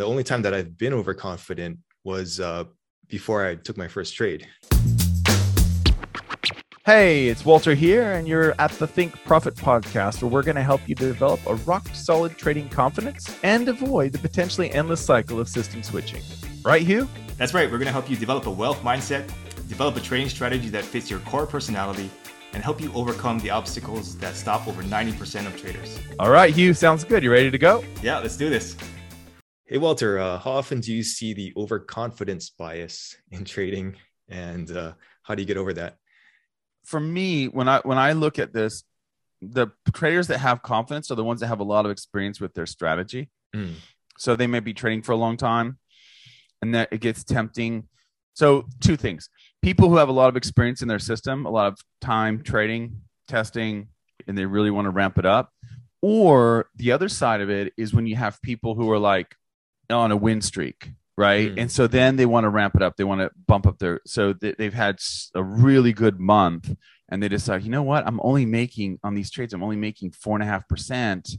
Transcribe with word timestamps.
The 0.00 0.06
only 0.06 0.24
time 0.24 0.40
that 0.42 0.54
I've 0.54 0.78
been 0.78 0.94
overconfident 0.94 1.78
was 2.04 2.40
uh, 2.40 2.64
before 3.08 3.44
I 3.44 3.56
took 3.56 3.76
my 3.76 3.86
first 3.86 4.14
trade. 4.14 4.48
Hey, 6.86 7.28
it's 7.28 7.44
Walter 7.44 7.74
here, 7.74 8.12
and 8.12 8.26
you're 8.26 8.54
at 8.58 8.70
the 8.70 8.86
Think 8.86 9.12
Profit 9.24 9.56
podcast, 9.56 10.22
where 10.22 10.30
we're 10.30 10.42
going 10.42 10.56
to 10.56 10.62
help 10.62 10.80
you 10.88 10.94
develop 10.94 11.38
a 11.46 11.56
rock 11.56 11.86
solid 11.92 12.38
trading 12.38 12.70
confidence 12.70 13.36
and 13.42 13.68
avoid 13.68 14.12
the 14.12 14.18
potentially 14.18 14.72
endless 14.72 15.04
cycle 15.04 15.38
of 15.38 15.50
system 15.50 15.82
switching. 15.82 16.22
Right, 16.64 16.80
Hugh? 16.80 17.06
That's 17.36 17.52
right. 17.52 17.70
We're 17.70 17.76
going 17.76 17.84
to 17.84 17.92
help 17.92 18.08
you 18.08 18.16
develop 18.16 18.46
a 18.46 18.50
wealth 18.50 18.80
mindset, 18.80 19.26
develop 19.68 19.96
a 19.96 20.00
trading 20.00 20.30
strategy 20.30 20.70
that 20.70 20.82
fits 20.82 21.10
your 21.10 21.20
core 21.20 21.46
personality, 21.46 22.08
and 22.54 22.64
help 22.64 22.80
you 22.80 22.90
overcome 22.94 23.38
the 23.40 23.50
obstacles 23.50 24.16
that 24.16 24.34
stop 24.34 24.66
over 24.66 24.82
90% 24.82 25.46
of 25.46 25.60
traders. 25.60 25.98
All 26.18 26.30
right, 26.30 26.54
Hugh, 26.54 26.72
sounds 26.72 27.04
good. 27.04 27.22
You 27.22 27.30
ready 27.30 27.50
to 27.50 27.58
go? 27.58 27.84
Yeah, 28.02 28.18
let's 28.20 28.38
do 28.38 28.48
this. 28.48 28.76
Hey, 29.70 29.78
Walter, 29.78 30.18
uh, 30.18 30.36
how 30.36 30.50
often 30.50 30.80
do 30.80 30.92
you 30.92 31.04
see 31.04 31.32
the 31.32 31.52
overconfidence 31.56 32.50
bias 32.50 33.14
in 33.30 33.44
trading, 33.44 33.94
and 34.28 34.68
uh, 34.68 34.94
how 35.22 35.36
do 35.36 35.42
you 35.42 35.46
get 35.46 35.56
over 35.56 35.72
that? 35.74 35.98
For 36.84 36.98
me, 36.98 37.46
when 37.46 37.68
I 37.68 37.78
when 37.84 37.96
I 37.96 38.14
look 38.14 38.40
at 38.40 38.52
this, 38.52 38.82
the 39.40 39.68
traders 39.92 40.26
that 40.26 40.38
have 40.38 40.62
confidence 40.62 41.12
are 41.12 41.14
the 41.14 41.22
ones 41.22 41.38
that 41.38 41.46
have 41.46 41.60
a 41.60 41.64
lot 41.64 41.84
of 41.84 41.92
experience 41.92 42.40
with 42.40 42.52
their 42.54 42.66
strategy. 42.66 43.30
Mm. 43.54 43.74
So 44.18 44.34
they 44.34 44.48
may 44.48 44.58
be 44.58 44.74
trading 44.74 45.02
for 45.02 45.12
a 45.12 45.16
long 45.16 45.36
time, 45.36 45.78
and 46.60 46.74
that 46.74 46.88
it 46.90 47.00
gets 47.00 47.22
tempting. 47.22 47.86
So 48.34 48.66
two 48.80 48.96
things: 48.96 49.30
people 49.62 49.88
who 49.88 49.98
have 49.98 50.08
a 50.08 50.12
lot 50.20 50.30
of 50.30 50.36
experience 50.36 50.82
in 50.82 50.88
their 50.88 50.98
system, 50.98 51.46
a 51.46 51.50
lot 51.50 51.68
of 51.68 51.78
time 52.00 52.42
trading, 52.42 53.02
testing, 53.28 53.86
and 54.26 54.36
they 54.36 54.46
really 54.46 54.72
want 54.72 54.86
to 54.86 54.90
ramp 54.90 55.16
it 55.16 55.26
up. 55.26 55.52
Or 56.02 56.70
the 56.74 56.90
other 56.90 57.08
side 57.08 57.40
of 57.40 57.50
it 57.50 57.72
is 57.76 57.94
when 57.94 58.08
you 58.08 58.16
have 58.16 58.42
people 58.42 58.74
who 58.74 58.90
are 58.90 58.98
like 58.98 59.36
on 59.92 60.12
a 60.12 60.16
win 60.16 60.40
streak, 60.40 60.92
right? 61.16 61.50
Mm. 61.54 61.62
And 61.62 61.72
so 61.72 61.86
then 61.86 62.16
they 62.16 62.26
want 62.26 62.44
to 62.44 62.48
ramp 62.48 62.74
it 62.76 62.82
up. 62.82 62.96
They 62.96 63.04
want 63.04 63.20
to 63.20 63.30
bump 63.46 63.66
up 63.66 63.78
their. 63.78 64.00
So 64.06 64.32
they, 64.32 64.52
they've 64.52 64.74
had 64.74 64.98
a 65.34 65.42
really 65.42 65.92
good 65.92 66.18
month, 66.20 66.74
and 67.08 67.22
they 67.22 67.28
decide, 67.28 67.62
you 67.62 67.70
know 67.70 67.82
what? 67.82 68.06
I'm 68.06 68.20
only 68.22 68.46
making 68.46 68.98
on 69.02 69.14
these 69.14 69.30
trades. 69.30 69.52
I'm 69.52 69.62
only 69.62 69.76
making 69.76 70.12
four 70.12 70.36
and 70.36 70.42
a 70.42 70.46
half 70.46 70.68
percent 70.68 71.30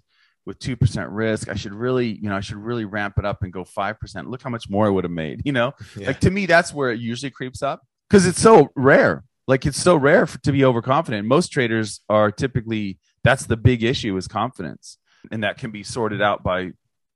with 0.45 0.57
two 0.59 0.75
percent 0.75 1.09
risk. 1.11 1.49
I 1.49 1.55
should 1.55 1.73
really, 1.73 2.07
you 2.07 2.27
know, 2.29 2.35
I 2.35 2.41
should 2.41 2.57
really 2.57 2.85
ramp 2.85 3.15
it 3.17 3.25
up 3.25 3.43
and 3.43 3.53
go 3.53 3.63
five 3.63 3.99
percent. 3.99 4.29
Look 4.29 4.41
how 4.41 4.49
much 4.49 4.69
more 4.69 4.87
I 4.87 4.89
would 4.89 5.03
have 5.03 5.11
made. 5.11 5.41
You 5.45 5.51
know, 5.51 5.73
Yeah. 5.95 6.07
like 6.07 6.19
to 6.21 6.31
me, 6.31 6.45
that's 6.47 6.73
where 6.73 6.91
it 6.91 6.99
usually 6.99 7.29
creeps 7.31 7.61
up 7.61 7.81
because 8.09 8.25
it's 8.25 8.41
so 8.41 8.69
rare. 8.75 9.23
Like 9.47 9.65
it's 9.65 9.81
so 9.81 9.95
rare 9.95 10.25
for, 10.25 10.39
to 10.41 10.51
be 10.51 10.63
overconfident. 10.65 11.27
Most 11.27 11.49
traders 11.51 11.99
are 12.09 12.31
typically 12.31 12.99
that's 13.23 13.45
the 13.45 13.57
big 13.57 13.83
issue 13.83 14.17
is 14.17 14.27
confidence, 14.27 14.97
and 15.31 15.43
that 15.43 15.57
can 15.57 15.69
be 15.71 15.83
sorted 15.83 16.21
out 16.21 16.41
by, 16.41 16.71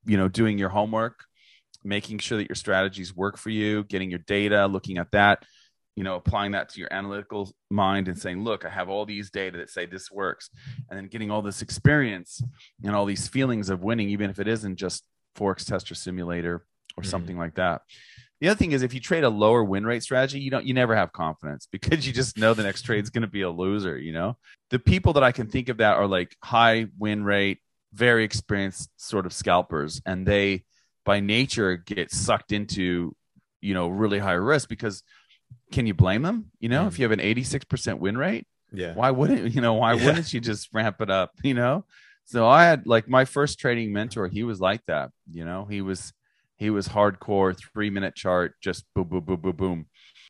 you 0.06 0.18
know, 0.18 0.28
doing 0.28 0.58
your 0.58 0.70
homework, 0.70 1.24
making 1.84 2.20
sure 2.20 2.38
that 2.38 2.50
your 2.50 2.56
strategies 2.56 3.16
work 3.16 3.38
for 3.38 3.50
you, 3.50 3.84
getting 3.86 4.10
your 4.10 4.20
data, 4.20 4.68
looking 4.68 4.98
at 4.98 5.12
that, 5.12 5.44
you 5.96 6.04
know, 6.04 6.16
applying 6.16 6.52
that 6.52 6.70
to 6.70 6.80
your 6.80 6.92
analytical 6.92 7.54
mind 7.70 8.08
and 8.08 8.18
saying, 8.18 8.44
look, 8.44 8.66
I 8.66 8.70
have 8.70 8.90
all 8.90 9.06
these 9.06 9.32
data 9.32 9.58
that 9.58 9.70
say 9.70 9.86
this 9.86 10.12
works, 10.12 10.50
and 10.90 10.98
then 10.98 11.08
getting 11.08 11.32
all 11.32 11.42
this 11.42 11.62
experience 11.62 12.42
and 12.84 12.96
all 12.96 13.06
these 13.06 13.28
feelings 13.28 13.70
of 13.70 13.82
winning, 13.84 14.10
even 14.10 14.30
if 14.30 14.40
it 14.40 14.48
isn't 14.48 14.76
just 14.78 15.04
Forex 15.38 15.66
Tester 15.66 15.96
Simulator 15.96 16.66
or 16.98 17.04
Mhm. 17.04 17.08
something 17.08 17.38
like 17.38 17.56
that. 17.56 17.82
The 18.42 18.50
other 18.50 18.58
thing 18.58 18.74
is 18.74 18.84
if 18.84 18.94
you 18.94 19.00
trade 19.00 19.24
a 19.24 19.30
lower 19.30 19.64
win 19.64 19.86
rate 19.86 20.04
strategy, 20.04 20.40
you 20.40 20.52
don't 20.52 20.66
you 20.66 20.74
never 20.74 20.96
have 20.96 21.14
confidence 21.14 21.68
because 21.72 22.06
you 22.06 22.12
just 22.14 22.38
know 22.38 22.54
the 22.54 22.64
next 22.64 22.82
trade's 22.82 23.10
going 23.10 23.22
to 23.22 23.28
be 23.28 23.42
a 23.42 23.50
loser, 23.50 23.98
you 23.98 24.12
know? 24.12 24.38
The 24.72 24.80
people 24.80 25.14
that 25.14 25.24
I 25.24 25.32
can 25.32 25.48
think 25.48 25.70
of 25.70 25.78
that 25.78 25.96
are 25.96 26.08
like 26.08 26.36
high 26.44 26.88
win 26.98 27.24
rate, 27.24 27.60
very 27.96 28.24
experienced 28.24 28.90
sort 28.98 29.26
of 29.26 29.34
scalpers 29.34 30.02
and 30.06 30.28
they 30.28 30.64
by 31.06 31.20
nature 31.20 31.78
get 31.78 32.12
sucked 32.12 32.52
into, 32.52 33.16
you 33.62 33.74
know, 33.74 33.88
really 33.88 34.20
high 34.20 34.34
risk 34.34 34.68
because 34.70 35.02
can 35.72 35.88
you 35.88 35.94
blame 35.94 36.22
them? 36.24 36.52
You 36.60 36.70
know, 36.70 36.84
Mhm. 36.84 36.88
if 36.88 37.00
you 37.00 37.04
have 37.06 37.12
an 37.12 37.20
86% 37.22 38.00
win 38.00 38.18
rate, 38.18 38.46
Yeah. 38.74 38.94
why 38.96 39.12
wouldn't 39.12 39.54
you 39.56 39.62
know 39.62 39.76
why 39.76 39.94
Yeah. 39.94 40.06
wouldn't 40.06 40.34
you 40.34 40.42
just 40.42 40.70
ramp 40.74 41.00
it 41.00 41.10
up 41.10 41.32
you 41.44 41.54
know 41.54 41.86
so 42.26 42.48
i 42.48 42.66
had 42.66 42.86
like 42.88 43.08
my 43.08 43.24
first 43.24 43.60
trading 43.60 43.94
mentor 43.94 44.28
he 44.28 44.44
was 44.44 44.60
like 44.60 44.82
that 44.88 45.12
you 45.32 45.46
know 45.46 45.66
he 45.66 45.82
was 45.82 46.12
he 46.58 46.70
was 46.72 46.90
hardcore 46.90 47.56
three 47.56 47.90
minute 47.92 48.16
chart 48.16 48.56
just 48.60 48.84
boom 48.94 49.08
boom 49.08 49.24
boom 49.24 49.40
boom 49.40 49.56
boom 49.56 49.86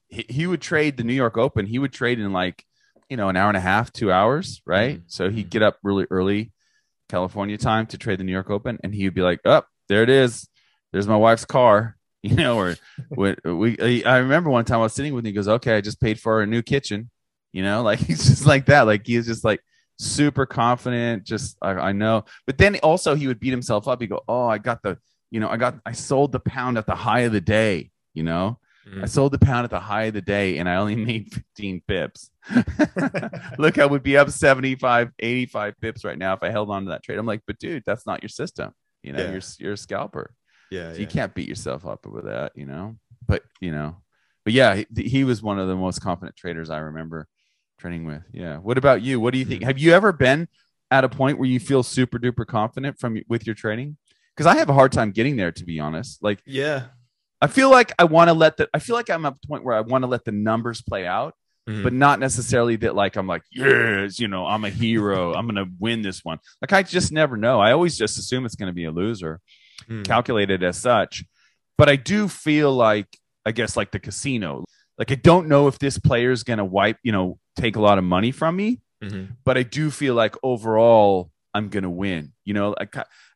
he, 0.10 0.26
he 0.30 0.46
would 0.46 0.62
trade 0.62 0.98
the 0.98 1.04
new 1.04 1.14
york 1.14 1.38
open 1.38 1.66
he 1.66 1.80
would 1.80 1.94
trade 1.94 2.20
in 2.20 2.34
like 2.34 2.64
you 3.10 3.18
know 3.18 3.30
an 3.30 3.38
hour 3.38 3.48
and 3.48 3.58
a 3.58 3.62
half 3.62 3.92
two 3.92 4.12
hours 4.12 4.62
right 4.66 5.00
Mhm. 5.00 5.04
so 5.08 5.30
he'd 5.30 5.48
Mhm. 5.48 5.52
get 5.52 5.64
up 5.64 5.78
really 5.82 6.06
early 6.12 6.52
california 7.16 7.58
time 7.58 7.86
to 7.86 7.98
trade 7.98 8.20
the 8.20 8.24
new 8.26 8.32
york 8.32 8.50
open 8.50 8.78
and 8.84 8.94
he 8.94 9.06
would 9.06 9.14
be 9.14 9.22
like 9.22 9.40
up 9.46 9.66
oh, 9.68 9.72
there 9.88 10.04
it 10.04 10.10
is. 10.10 10.48
There's 10.92 11.08
my 11.08 11.18
wife's 11.18 11.46
car. 11.46 11.98
You 12.26 12.34
know 12.34 12.58
or 12.58 12.76
when 13.10 13.36
we 13.44 14.04
i 14.04 14.18
remember 14.18 14.50
one 14.50 14.66
time 14.66 14.80
i 14.80 14.82
was 14.82 14.94
sitting 14.94 15.14
with 15.14 15.24
him 15.24 15.28
he 15.28 15.34
goes 15.34 15.48
okay 15.48 15.78
i 15.78 15.82
just 15.82 16.02
paid 16.02 16.20
for 16.20 16.42
a 16.42 16.48
new 16.48 16.64
kitchen. 16.64 17.12
You 17.54 17.62
know 17.62 17.84
like 17.84 18.00
he's 18.08 18.26
just 18.26 18.48
like 18.48 18.66
that. 18.66 18.88
Like 18.88 19.06
he's 19.06 19.28
just 19.28 19.44
like 19.44 19.62
super 20.00 20.48
confident 20.48 21.24
just 21.24 21.56
I, 21.62 21.74
I 21.74 21.92
know. 21.92 22.26
But 22.48 22.58
then 22.58 22.78
also 22.78 23.14
he 23.14 23.28
would 23.28 23.40
beat 23.40 23.52
himself 23.52 23.88
up. 23.88 24.02
He 24.02 24.08
go 24.08 24.24
oh 24.28 24.48
i 24.48 24.58
got 24.58 24.82
the 24.82 24.98
you 25.30 25.40
know 25.40 25.50
i 25.50 25.58
got 25.58 25.76
i 25.86 25.92
sold 25.92 26.32
the 26.32 26.40
pound 26.40 26.80
at 26.80 26.88
the 26.88 26.96
high 26.96 27.22
of 27.22 27.32
the 27.32 27.42
day 27.42 27.92
you 28.16 28.24
know 28.24 28.58
Mm. 28.88 29.02
i 29.04 29.06
sold 29.08 29.32
the 29.34 29.40
pound 29.40 29.64
at 29.64 29.72
the 29.72 29.80
high 29.80 30.04
of 30.04 30.14
the 30.14 30.22
day 30.22 30.58
and 30.60 30.70
i 30.70 30.76
only 30.76 30.96
made 31.10 31.34
15 31.34 31.82
pips 31.88 32.30
look 33.58 33.78
i 33.80 33.86
would 33.86 34.04
be 34.04 34.18
up 34.18 34.30
75 34.30 35.12
85 35.20 35.74
pips 35.82 36.04
right 36.06 36.18
now 36.18 36.34
if 36.34 36.44
i 36.44 36.50
held 36.50 36.70
on 36.70 36.84
to 36.86 36.90
that 36.90 37.04
trade 37.04 37.18
i'm 37.18 37.26
like 37.26 37.42
but 37.48 37.58
dude 37.60 37.84
that's 37.86 38.06
not 38.06 38.22
your 38.22 38.30
system 38.30 38.72
you 39.04 39.14
know 39.14 39.24
Yeah. 39.24 39.32
you're 39.32 39.42
you're 39.60 39.74
a 39.74 39.78
scalper 39.78 40.32
Yeah. 40.72 40.90
so 40.90 40.94
yeah. 40.96 41.00
you 41.02 41.08
can't 41.08 41.34
beat 41.34 41.48
yourself 41.48 41.86
up 41.86 42.06
over 42.08 42.22
that, 42.24 42.52
you 42.56 42.66
know. 42.66 42.98
But 43.28 43.44
you 43.60 43.72
know, 43.72 43.98
but 44.44 44.54
yeah, 44.54 44.76
he, 44.76 44.86
he 45.04 45.24
was 45.24 45.42
one 45.42 45.58
of 45.60 45.68
the 45.68 45.76
most 45.76 46.00
confident 46.00 46.36
traders 46.36 46.70
I 46.70 46.78
remember 46.80 47.28
training 47.80 48.06
with. 48.06 48.22
Yeah. 48.32 48.58
What 48.58 48.78
about 48.78 49.02
you? 49.02 49.20
What 49.20 49.34
do 49.34 49.40
you 49.40 49.46
think? 49.46 49.62
Mhm. 49.62 49.66
Have 49.66 49.78
you 49.80 49.94
ever 49.94 50.12
been 50.12 50.48
at 50.92 51.04
a 51.04 51.10
point 51.10 51.40
where 51.40 51.48
you 51.50 51.60
feel 51.60 51.82
super 51.84 52.20
duper 52.20 52.46
confident 52.46 53.00
from 53.00 53.18
with 53.28 53.46
your 53.48 53.56
trading? 53.56 53.98
Because 54.36 54.46
I 54.48 54.58
have 54.58 54.70
a 54.70 54.74
hard 54.74 54.92
time 54.92 55.12
getting 55.12 55.36
there, 55.38 55.52
to 55.52 55.64
be 55.66 55.80
honest. 55.80 56.22
Like 56.24 56.40
Yeah. 56.46 56.86
I 57.46 57.48
feel 57.48 57.70
like 57.72 57.92
I 58.00 58.04
want 58.06 58.30
to 58.30 58.34
let 58.34 58.58
the 58.58 58.68
I 58.74 58.80
feel 58.80 58.96
like 58.96 59.10
I'm 59.10 59.26
at 59.26 59.34
the 59.40 59.48
point 59.48 59.64
where 59.64 59.76
I 59.76 59.82
want 59.82 60.04
to 60.04 60.08
let 60.08 60.26
the 60.26 60.32
numbers 60.32 60.82
play 60.82 61.06
out, 61.08 61.34
Mhm. 61.70 61.84
but 61.84 61.94
not 61.94 62.20
necessarily 62.20 62.76
that 62.78 62.96
like 62.96 63.16
I'm 63.16 63.28
like 63.28 63.44
yes, 63.52 64.20
you 64.20 64.28
know, 64.28 64.46
I'm 64.46 64.64
a 64.66 64.70
hero. 64.70 65.34
I'm 65.38 65.48
gonna 65.48 65.66
win 65.80 66.02
this 66.02 66.24
one. 66.24 66.40
Like 66.62 66.74
I 66.74 66.84
just 66.84 67.12
never 67.12 67.38
know. 67.38 67.60
I 67.60 67.72
always 67.72 67.98
just 67.98 68.18
assume 68.18 68.46
it's 68.46 68.56
gonna 68.56 68.74
be 68.74 68.86
a 68.86 68.92
loser 68.92 69.40
Mm. 69.90 70.06
calculated 70.06 70.64
as 70.64 70.78
such. 70.78 71.24
But 71.78 71.90
I 71.90 71.98
do 71.98 72.28
feel 72.30 72.74
like, 72.74 73.08
I 73.46 73.52
guess, 73.52 73.76
like 73.76 73.92
the 73.92 74.00
casino. 74.00 74.64
Like 74.98 75.12
I 75.12 75.16
don't 75.16 75.48
know 75.48 75.68
if 75.68 75.78
this 75.80 76.00
player 76.00 76.32
is 76.32 76.44
going 76.44 76.60
to 76.60 76.66
wipe, 76.66 76.98
you 77.04 77.12
know, 77.12 77.38
take 77.58 77.76
a 77.76 77.82
lot 77.82 77.98
of 77.98 78.06
money 78.06 78.32
from 78.32 78.56
me, 78.56 78.80
Mhm. 79.04 79.36
but 79.44 79.58
I 79.58 79.64
do 79.64 79.92
feel 79.92 80.16
like 80.16 80.36
overall 80.42 81.30
I'm 81.56 81.70
going 81.70 81.84
to 81.84 81.90
win. 81.90 82.34
You 82.44 82.54
know, 82.54 82.76
I, 82.80 82.88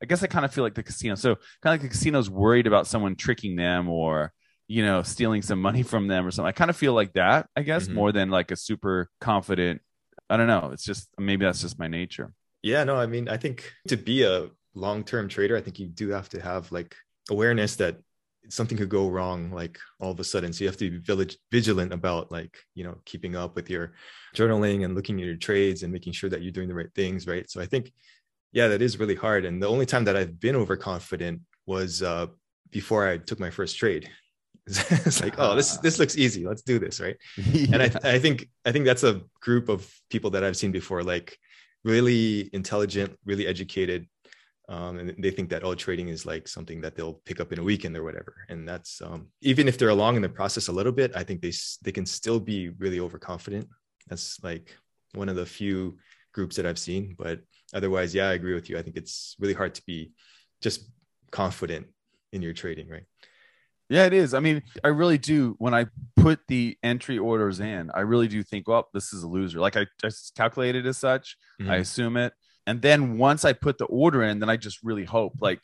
I 0.02 0.06
guess 0.06 0.22
I 0.24 0.28
kind 0.28 0.46
of 0.46 0.54
feel 0.54 0.64
like 0.64 0.76
the 0.76 0.84
casino. 0.84 1.16
So 1.16 1.36
kind 1.64 1.74
of 1.76 1.82
like 1.82 1.82
the 1.82 1.88
casino's 1.88 2.30
worried 2.30 2.68
about 2.68 2.86
someone 2.86 3.16
tricking 3.16 3.56
them 3.56 3.88
or, 3.90 4.34
you 4.68 4.84
know, 4.86 5.02
stealing 5.04 5.42
some 5.42 5.62
money 5.62 5.84
from 5.84 6.08
them 6.08 6.28
or 6.28 6.32
something. 6.32 6.50
I 6.50 6.52
kind 6.52 6.70
of 6.70 6.78
feel 6.78 6.94
like 6.94 7.14
that, 7.14 7.48
I 7.56 7.64
guess, 7.64 7.88
Mhm. 7.88 7.94
more 7.94 8.12
than 8.12 8.30
like 8.30 8.52
a 8.52 8.56
super 8.56 9.10
confident. 9.22 9.82
I 10.30 10.38
don't 10.38 10.48
know. 10.48 10.72
It's 10.74 10.84
just 10.84 11.08
maybe 11.18 11.46
that's 11.46 11.62
just 11.62 11.80
my 11.80 11.88
nature. 11.88 12.34
Yeah, 12.62 12.84
no, 12.84 12.96
I 12.98 13.06
mean, 13.08 13.30
I 13.30 13.38
think 13.38 13.74
to 13.88 13.96
be 13.98 14.24
a 14.24 14.50
long-term 14.76 15.30
trader, 15.30 15.56
I 15.58 15.62
think 15.62 15.80
you 15.80 15.88
do 15.88 16.10
have 16.10 16.30
to 16.30 16.42
have 16.42 16.72
like 16.72 16.96
awareness 17.32 17.78
that 17.78 17.98
something 18.50 18.78
could 18.78 18.90
go 18.90 19.10
wrong 19.10 19.52
like 19.52 19.78
all 20.00 20.12
of 20.12 20.20
a 20.20 20.24
sudden. 20.24 20.54
So 20.54 20.64
you 20.64 20.70
have 20.70 20.78
to 20.78 20.90
be 20.90 20.98
village 20.98 21.38
vigilant 21.52 21.94
about 21.94 22.32
like, 22.32 22.58
you 22.76 22.84
know, 22.84 22.98
keeping 23.06 23.36
up 23.36 23.56
with 23.56 23.70
your 23.70 23.94
journaling 24.36 24.86
and 24.86 24.96
looking 24.96 25.20
at 25.20 25.26
your 25.26 25.36
trades 25.36 25.84
and 25.84 25.92
making 25.92 26.14
sure 26.14 26.30
that 26.30 26.42
you're 26.42 26.52
doing 26.52 26.68
the 26.68 26.74
right 26.74 26.94
things, 26.96 27.28
right? 27.28 27.50
So 27.50 27.62
I 27.62 27.66
think 27.66 27.92
yeah, 28.52 28.68
that 28.70 28.82
is 28.82 29.00
really 29.00 29.16
hard. 29.16 29.46
And 29.46 29.62
the 29.62 29.68
only 29.68 29.86
time 29.86 30.06
that 30.06 30.16
I've 30.16 30.40
been 30.40 30.56
overconfident 30.56 31.42
was 31.66 32.02
uh 32.02 32.28
before 32.72 33.08
I 33.08 33.18
took 33.18 33.40
my 33.40 33.50
first 33.50 33.78
trade. 33.78 34.10
it's 34.68 35.22
like, 35.22 35.36
oh, 35.38 35.56
this 35.56 35.78
this 35.78 36.00
looks 36.00 36.18
easy. 36.18 36.46
Let's 36.46 36.62
do 36.62 36.80
this, 36.80 37.00
right? 37.00 37.18
and 37.38 37.82
I, 37.82 37.92
I 38.04 38.20
think 38.20 38.50
I 38.66 38.72
think 38.72 38.86
that's 38.86 39.04
a 39.04 39.22
group 39.42 39.70
of 39.70 39.92
people 40.10 40.32
that 40.32 40.44
I've 40.44 40.58
seen 40.58 40.72
before, 40.72 41.04
like 41.04 41.38
really 41.84 42.50
intelligent, 42.54 43.18
really 43.26 43.48
educated, 43.48 44.08
um, 44.70 45.00
and 45.00 45.16
they 45.18 45.32
think 45.32 45.50
that 45.50 45.64
oh, 45.64 45.74
trading 45.74 46.08
is 46.10 46.26
like 46.26 46.48
something 46.48 46.80
that 46.82 46.96
they'll 46.96 47.20
pick 47.26 47.40
up 47.42 47.52
in 47.52 47.60
a 47.60 47.64
weekend 47.64 47.98
or 47.98 48.04
whatever. 48.04 48.36
And 48.50 48.68
that's 48.68 49.02
um, 49.02 49.28
even 49.42 49.68
if 49.68 49.78
they're 49.78 49.90
along 49.90 50.16
in 50.16 50.22
the 50.22 50.30
process 50.30 50.68
a 50.68 50.72
little 50.72 50.92
bit, 50.92 51.12
I 51.16 51.24
think 51.24 51.42
they 51.42 51.52
they 51.84 51.92
can 51.92 52.06
still 52.06 52.40
be 52.40 52.70
really 52.70 53.00
overconfident. 53.00 53.68
That's 54.08 54.42
like 54.44 54.78
one 55.16 55.28
of 55.28 55.36
the 55.36 55.46
few 55.46 55.98
groups 56.34 56.56
that 56.56 56.68
I've 56.68 56.80
seen. 56.80 57.16
But 57.18 57.42
otherwise, 57.74 58.14
yeah, 58.14 58.30
I 58.30 58.34
agree 58.34 58.54
with 58.54 58.70
you. 58.70 58.78
I 58.78 58.84
think 58.84 58.96
it's 58.96 59.36
really 59.40 59.56
hard 59.56 59.74
to 59.76 59.82
be 59.86 60.12
just 60.62 60.90
confident 61.32 61.88
in 62.32 62.44
your 62.44 62.54
trading, 62.54 62.88
right? 62.90 63.06
Yeah, 63.90 64.06
it 64.06 64.14
is. 64.14 64.36
I 64.36 64.40
mean, 64.40 64.62
I 64.84 64.90
really 64.90 65.18
do. 65.18 65.56
When 65.58 65.74
I 65.74 65.88
put 66.16 66.42
the 66.48 66.78
entry 66.84 67.18
orders 67.18 67.60
in, 67.60 67.90
I 67.96 68.02
really 68.02 68.28
do 68.28 68.44
think, 68.44 68.68
well, 68.68 68.88
this 68.94 69.14
is 69.14 69.24
a 69.24 69.28
loser. 69.28 69.60
Like 69.60 69.76
I 69.78 69.88
just 70.00 70.36
calculated 70.36 70.86
as 70.86 71.00
such. 71.00 71.38
I 71.60 71.64
Mhm. 71.64 71.80
assume 71.80 72.18
it. 72.18 72.34
And 72.70 72.84
then 72.84 73.18
once 73.18 73.46
I 73.46 73.54
put 73.54 73.80
the 73.80 73.86
order 73.86 74.22
in, 74.22 74.38
then 74.38 74.48
I 74.48 74.56
just 74.56 74.84
really 74.84 75.04
hope. 75.04 75.34
Like 75.42 75.60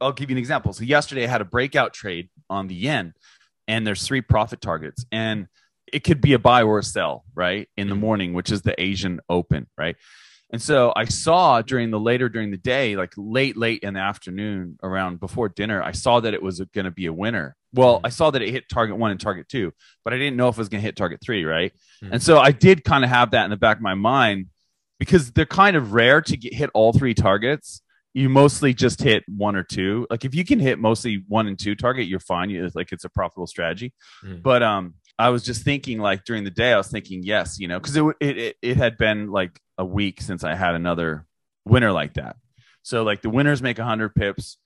I'll 0.00 0.12
give 0.12 0.28
you 0.28 0.34
an 0.34 0.38
example. 0.38 0.72
So 0.72 0.82
yesterday 0.82 1.22
I 1.22 1.28
had 1.28 1.40
a 1.40 1.44
breakout 1.44 1.92
trade 1.94 2.30
on 2.50 2.66
the 2.66 2.74
yen, 2.74 3.14
and 3.68 3.86
there's 3.86 4.04
three 4.04 4.22
profit 4.22 4.60
targets, 4.60 5.06
and 5.12 5.46
it 5.92 6.02
could 6.02 6.20
be 6.20 6.32
a 6.32 6.38
buy 6.38 6.64
or 6.64 6.80
a 6.80 6.82
sell, 6.82 7.24
right? 7.34 7.68
In 7.76 7.88
the 7.88 7.94
Mhm. 7.94 8.00
morning, 8.00 8.32
which 8.32 8.50
is 8.50 8.62
the 8.62 8.74
Asian 8.82 9.20
Open, 9.28 9.68
right? 9.78 9.94
And 10.50 10.60
so 10.60 10.92
I 10.96 11.04
saw 11.04 11.62
during 11.62 11.90
the 11.92 12.00
later 12.00 12.28
during 12.28 12.50
the 12.50 12.56
day, 12.56 12.96
like 12.96 13.12
late, 13.16 13.56
late 13.56 13.84
in 13.84 13.94
the 13.94 14.00
afternoon, 14.00 14.78
around 14.82 15.20
before 15.20 15.48
dinner, 15.48 15.80
I 15.80 15.92
saw 15.92 16.18
that 16.20 16.34
it 16.34 16.42
was 16.42 16.60
going 16.74 16.86
to 16.86 16.90
be 16.90 17.06
a 17.06 17.12
winner. 17.12 17.54
Well, 17.72 17.98
Mhm. 17.98 18.06
I 18.06 18.08
saw 18.08 18.30
that 18.32 18.42
it 18.42 18.50
hit 18.50 18.68
target 18.68 18.96
one 18.96 19.12
and 19.12 19.20
target 19.20 19.48
two, 19.48 19.72
but 20.04 20.12
I 20.12 20.16
didn't 20.18 20.36
know 20.36 20.48
if 20.48 20.56
it 20.56 20.58
was 20.58 20.68
going 20.68 20.80
to 20.80 20.86
hit 20.86 20.96
target 20.96 21.20
three, 21.22 21.44
right? 21.44 21.72
Mhm. 22.02 22.14
And 22.14 22.22
so 22.22 22.38
I 22.40 22.50
did 22.50 22.82
kind 22.82 23.04
of 23.04 23.10
have 23.10 23.30
that 23.30 23.44
in 23.44 23.50
the 23.50 23.56
back 23.56 23.76
of 23.76 23.82
my 23.82 23.94
mind 23.94 24.46
because 24.98 25.32
they're 25.32 25.46
kind 25.46 25.76
of 25.76 25.92
rare 25.92 26.20
to 26.22 26.36
get 26.36 26.54
hit 26.54 26.70
all 26.74 26.92
three 26.92 27.14
targets. 27.14 27.82
You 28.14 28.28
mostly 28.28 28.74
just 28.74 29.00
hit 29.00 29.22
one 29.28 29.54
or 29.54 29.62
two. 29.62 30.06
Like 30.10 30.24
if 30.24 30.34
you 30.34 30.44
can 30.44 30.58
hit 30.58 30.78
mostly 30.78 31.24
one 31.28 31.46
and 31.46 31.58
two 31.58 31.74
target, 31.74 32.08
you're 32.08 32.20
fine. 32.20 32.50
You, 32.50 32.68
like 32.74 32.90
it's 32.90 33.04
a 33.04 33.08
profitable 33.08 33.46
strategy. 33.46 33.92
Mm. 34.24 34.42
But 34.42 34.62
um, 34.62 34.94
I 35.18 35.28
was 35.28 35.44
just 35.44 35.62
thinking 35.62 35.98
like 35.98 36.24
during 36.24 36.44
the 36.44 36.50
day, 36.50 36.72
I 36.72 36.78
was 36.78 36.88
thinking 36.88 37.22
yes, 37.22 37.58
you 37.60 37.68
know, 37.68 37.78
because 37.78 37.96
it, 37.96 38.04
it 38.20 38.38
it 38.38 38.56
it 38.62 38.76
had 38.76 38.96
been 38.96 39.30
like 39.30 39.60
a 39.76 39.84
week 39.84 40.20
since 40.20 40.42
I 40.42 40.54
had 40.54 40.74
another 40.74 41.26
winner 41.64 41.92
like 41.92 42.14
that. 42.14 42.36
So 42.82 43.02
like 43.02 43.22
the 43.22 43.30
winners 43.30 43.62
make 43.62 43.78
100 43.78 44.14
pips, 44.14 44.56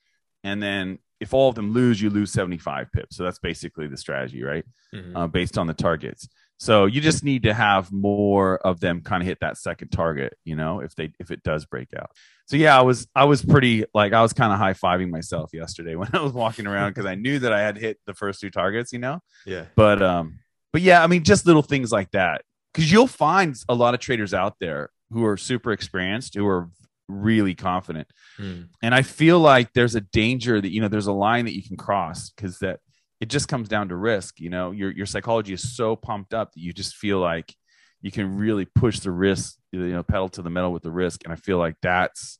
and 0.43 0.63
then 0.63 0.99
if 1.19 1.33
all 1.33 1.49
of 1.49 1.55
them 1.55 1.73
lose, 1.73 2.01
you 2.01 2.09
lose 2.09 2.31
75 2.31 2.91
pips. 2.91 3.15
So 3.17 3.23
that's 3.23 3.39
basically 3.39 3.87
the 3.87 3.97
strategy, 3.97 4.43
right? 4.43 4.65
Mhm. 4.93 5.11
uh, 5.15 5.27
based 5.27 5.57
on 5.57 5.67
the 5.67 5.73
targets. 5.73 6.27
So 6.63 6.85
you 6.85 7.01
just 7.01 7.23
need 7.25 7.43
to 7.43 7.53
have 7.53 7.91
more 7.91 8.57
of 8.59 8.79
them 8.79 9.01
kind 9.01 9.21
of 9.21 9.27
hit 9.27 9.39
that 9.41 9.57
second 9.57 9.89
target, 9.89 10.37
you 10.45 10.55
know, 10.55 10.79
if 10.79 10.95
they 10.95 11.11
if 11.19 11.29
it 11.29 11.43
does 11.43 11.65
break 11.65 11.89
out. 11.93 12.11
So 12.45 12.55
yeah, 12.55 12.77
I 12.77 12.81
was 12.81 13.05
I 13.13 13.25
was 13.25 13.43
pretty 13.43 13.83
like 13.93 14.13
I 14.13 14.21
was 14.21 14.31
kind 14.31 14.53
of 14.53 14.59
high 14.59 14.73
fiving 14.73 15.09
myself 15.09 15.51
yesterday 15.53 15.95
when 15.99 16.09
I 16.13 16.21
was 16.21 16.31
walking 16.31 16.65
around 16.67 16.89
because 16.95 17.05
I 17.05 17.15
knew 17.15 17.39
that 17.39 17.51
I 17.51 17.61
had 17.61 17.77
hit 17.77 17.99
the 18.07 18.13
first 18.13 18.39
two 18.39 18.49
targets, 18.49 18.93
you 18.93 18.99
know. 18.99 19.19
yeah. 19.45 19.65
But 19.75 20.01
um, 20.01 20.39
but 20.71 20.81
yeah, 20.81 21.03
I 21.03 21.07
mean, 21.07 21.23
just 21.23 21.45
little 21.45 21.61
things 21.61 21.91
like 21.91 22.11
that 22.11 22.43
because 22.73 22.91
you'll 22.91 23.07
find 23.07 23.55
a 23.67 23.75
lot 23.75 23.93
of 23.93 23.99
traders 23.99 24.33
out 24.33 24.55
there 24.59 24.89
who 25.11 25.25
are 25.25 25.37
super 25.37 25.71
experienced 25.73 26.33
who 26.35 26.47
are 26.47 26.69
really 27.09 27.53
confident 27.55 28.07
Mm. 28.39 28.69
and 28.81 28.95
I 28.95 29.03
feel 29.03 29.37
like 29.39 29.73
there's 29.73 29.93
a 29.93 30.01
danger 30.01 30.59
that 30.59 30.71
you 30.71 30.81
know 30.81 30.87
there's 30.87 31.05
a 31.05 31.13
line 31.13 31.45
that 31.45 31.53
you 31.55 31.61
can 31.61 31.77
cross 31.77 32.31
because 32.31 32.57
that 32.59 32.79
it 33.23 33.29
just 33.29 33.47
comes 33.47 33.69
down 33.69 33.87
to 33.87 33.95
risk. 33.95 34.41
You 34.41 34.49
know, 34.49 34.71
your 34.71 34.91
your 34.91 35.05
psychology 35.05 35.53
is 35.53 35.75
so 35.77 35.95
pumped 35.95 36.33
up 36.33 36.51
that 36.51 36.59
you 36.59 36.73
just 36.73 36.93
feel 36.95 37.19
like 37.19 37.55
you 38.01 38.11
can 38.11 38.35
really 38.35 38.65
push 38.65 38.99
the 38.99 39.11
risk, 39.11 39.55
you 39.71 39.79
know, 39.95 40.03
pedal 40.03 40.27
to 40.27 40.41
the 40.41 40.49
metal 40.49 40.73
with 40.73 40.83
the 40.83 40.91
risk. 40.91 41.21
And 41.23 41.31
I 41.31 41.37
feel 41.37 41.57
like 41.57 41.77
that's 41.81 42.37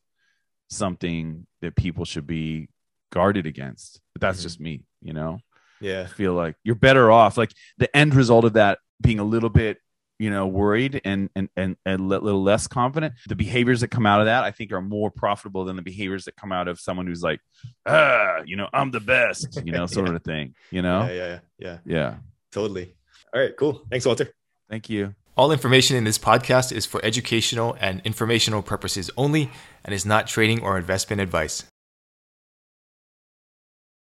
something 0.70 1.48
that 1.62 1.76
people 1.78 2.04
should 2.04 2.28
be 2.28 2.68
guarded 3.14 3.46
against. 3.46 4.02
But 4.14 4.22
that's 4.22 4.40
Mhm. 4.40 4.44
just 4.44 4.60
me, 4.60 4.84
you 5.02 5.14
know. 5.14 5.40
Yeah. 5.80 6.02
I 6.02 6.08
feel 6.08 6.34
like 6.34 6.56
you're 6.66 6.76
better 6.76 7.12
off. 7.12 7.38
Like 7.38 7.54
the 7.78 7.96
end 7.96 8.14
result 8.14 8.44
of 8.44 8.54
that 8.54 8.80
being 9.02 9.20
a 9.20 9.24
little 9.24 9.50
bit, 9.50 9.78
you 10.20 10.30
know, 10.30 10.48
worried 10.48 11.02
and 11.04 11.30
and 11.36 11.50
and, 11.56 11.76
and 11.86 12.00
a 12.00 12.04
little 12.04 12.42
less 12.44 12.68
confident. 12.68 13.14
The 13.28 13.36
behaviors 13.36 13.82
that 13.82 13.90
come 13.90 14.06
out 14.06 14.20
of 14.20 14.26
that, 14.28 14.44
I 14.44 14.52
think, 14.52 14.72
are 14.72 14.82
more 14.82 15.10
profitable 15.12 15.66
than 15.66 15.76
the 15.76 15.82
behaviors 15.82 16.26
that 16.26 16.36
come 16.36 16.52
out 16.52 16.68
of 16.68 16.80
someone 16.80 17.08
who's 17.08 17.22
like, 17.24 17.40
ah, 17.86 18.42
you 18.46 18.56
know, 18.56 18.70
I'm 18.74 18.92
the 18.92 19.00
best, 19.00 19.62
you 19.66 19.72
know, 19.72 19.86
sort 19.98 20.10
Yeah. 20.10 20.16
of 20.16 20.24
thing. 20.24 20.56
You 20.72 20.82
know, 20.82 21.06
Yeah. 21.06 21.14
Yeah. 21.14 21.28
Yeah. 21.28 21.40
Yeah. 21.60 21.78
yeah. 21.86 22.16
Totally. 22.52 22.96
All 23.34 23.42
right. 23.42 23.56
Cool. 23.58 23.82
Thanks, 23.90 24.06
Walter. 24.06 24.30
Thank 24.70 24.90
you. 24.90 25.16
All 25.36 25.52
information 25.52 25.98
in 25.98 26.04
this 26.04 26.20
podcast 26.20 26.72
is 26.72 26.86
for 26.86 27.04
educational 27.04 27.76
and 27.82 28.02
informational 28.06 28.62
purposes 28.62 29.10
only 29.18 29.50
and 29.84 29.94
is 29.94 30.06
not 30.06 30.28
trading 30.28 30.62
or 30.62 30.78
investment 30.78 31.22
advice. 31.22 31.64